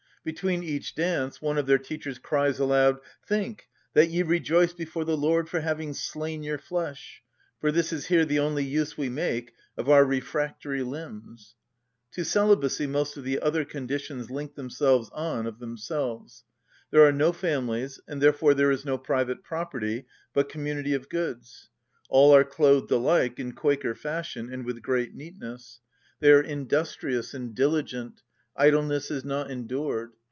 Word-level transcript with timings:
Between 0.23 0.61
each 0.61 0.93
dance 0.93 1.41
one 1.41 1.57
of 1.57 1.65
their 1.65 1.79
teachers 1.79 2.19
cries 2.19 2.59
aloud, 2.59 2.99
"Think, 3.25 3.67
that 3.93 4.11
ye 4.11 4.21
rejoice 4.21 4.71
before 4.71 5.03
the 5.03 5.17
Lord 5.17 5.49
for 5.49 5.61
having 5.61 5.95
slain 5.95 6.43
your 6.43 6.59
flesh; 6.59 7.23
for 7.59 7.71
this 7.71 7.91
is 7.91 8.05
here 8.05 8.23
the 8.23 8.37
only 8.37 8.63
use 8.63 8.95
we 8.95 9.09
make 9.09 9.55
of 9.75 9.89
our 9.89 10.05
refractory 10.05 10.83
limbs." 10.83 11.55
To 12.11 12.23
celibacy 12.23 12.85
most 12.85 13.17
of 13.17 13.23
the 13.23 13.39
other 13.39 13.65
conditions 13.65 14.29
link 14.29 14.53
themselves 14.53 15.09
on 15.09 15.47
of 15.47 15.57
themselves. 15.57 16.43
There 16.91 17.01
are 17.03 17.11
no 17.11 17.31
families, 17.33 17.99
and 18.07 18.21
therefore 18.21 18.53
there 18.53 18.69
is 18.69 18.85
no 18.85 18.99
private 18.99 19.41
property, 19.41 20.05
but 20.35 20.49
community 20.49 20.93
of 20.93 21.09
goods. 21.09 21.71
All 22.09 22.31
are 22.35 22.43
clothed 22.45 22.91
alike, 22.91 23.39
in 23.39 23.53
Quaker 23.53 23.95
fashion, 23.95 24.53
and 24.53 24.65
with 24.65 24.83
great 24.83 25.15
neatness. 25.15 25.79
They 26.19 26.31
are 26.31 26.41
industrious 26.43 27.33
and 27.33 27.55
diligent: 27.55 28.21
idleness 28.53 29.09
is 29.09 29.23
not 29.23 29.49
endured. 29.49 30.11